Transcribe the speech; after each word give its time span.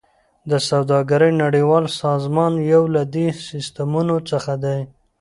د 0.49 0.51
سوداګرۍ 0.69 1.31
نړیوال 1.43 1.85
سازمان 2.01 2.53
یو 2.73 2.83
له 2.95 3.03
دې 3.13 3.27
سیستمونو 3.47 4.15
څخه 4.29 4.53
دی 4.63 4.79